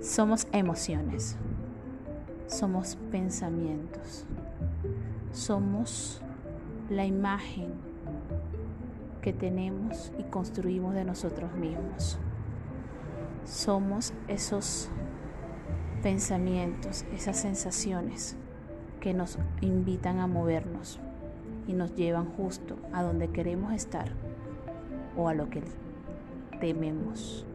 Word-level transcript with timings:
Somos 0.00 0.46
emociones, 0.52 1.36
somos 2.46 2.96
pensamientos, 3.10 4.24
somos 5.32 6.20
la 6.90 7.04
imagen 7.04 7.72
que 9.22 9.32
tenemos 9.32 10.12
y 10.18 10.22
construimos 10.24 10.94
de 10.94 11.04
nosotros 11.04 11.52
mismos. 11.54 12.18
Somos 13.44 14.12
esos 14.28 14.88
pensamientos, 16.02 17.04
esas 17.14 17.38
sensaciones 17.38 18.36
que 19.00 19.14
nos 19.14 19.38
invitan 19.60 20.18
a 20.18 20.26
movernos 20.26 21.00
y 21.66 21.72
nos 21.72 21.94
llevan 21.94 22.26
justo 22.26 22.76
a 22.92 23.02
donde 23.02 23.28
queremos 23.28 23.72
estar 23.72 24.10
o 25.16 25.28
a 25.28 25.34
lo 25.34 25.48
que 25.48 25.62
tememos. 26.60 27.45